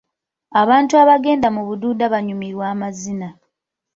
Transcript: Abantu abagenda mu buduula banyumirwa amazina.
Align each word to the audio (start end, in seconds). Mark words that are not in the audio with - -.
Abantu 0.61 0.93
abagenda 1.03 1.47
mu 1.55 1.61
buduula 1.67 2.05
banyumirwa 2.13 2.65
amazina. 2.73 3.27